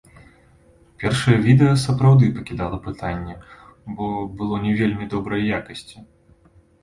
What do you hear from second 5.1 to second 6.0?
добрай якасці.